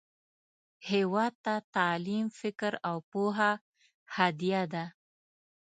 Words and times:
هیواد 0.89 1.33
ته 1.43 1.53
تعلیم، 1.75 2.25
فکر، 2.39 2.73
او 2.89 2.95
پوهه 3.11 3.51
هدیه 4.15 4.63
ده 4.73 4.85